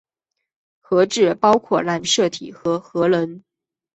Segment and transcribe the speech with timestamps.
[0.79, 3.43] 核质包括染色体和核仁。